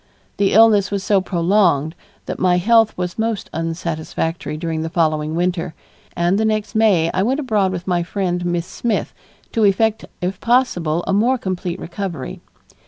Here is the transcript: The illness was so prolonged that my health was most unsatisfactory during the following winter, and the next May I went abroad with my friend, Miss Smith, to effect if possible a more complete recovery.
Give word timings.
The 0.37 0.53
illness 0.53 0.89
was 0.89 1.03
so 1.03 1.21
prolonged 1.21 1.93
that 2.25 2.39
my 2.39 2.57
health 2.57 2.97
was 2.97 3.19
most 3.19 3.51
unsatisfactory 3.53 4.57
during 4.57 4.81
the 4.81 4.89
following 4.89 5.35
winter, 5.35 5.75
and 6.17 6.39
the 6.39 6.43
next 6.43 6.73
May 6.73 7.11
I 7.13 7.21
went 7.21 7.39
abroad 7.39 7.71
with 7.71 7.85
my 7.85 8.01
friend, 8.01 8.43
Miss 8.43 8.65
Smith, 8.65 9.13
to 9.51 9.63
effect 9.63 10.05
if 10.19 10.39
possible 10.39 11.03
a 11.05 11.13
more 11.13 11.37
complete 11.37 11.79
recovery. 11.79 12.41